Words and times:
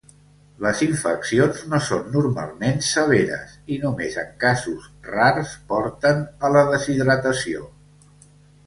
Les 0.65 0.79
infeccions 0.85 1.59
no 1.73 1.79
són 1.89 2.07
normalment 2.15 2.81
severes 2.87 3.53
i 3.77 3.77
només 3.85 4.19
en 4.25 4.33
casos 4.47 4.89
rars 5.13 5.53
porten 5.75 6.27
a 6.49 6.55
la 6.57 6.67
deshidratació. 6.75 7.67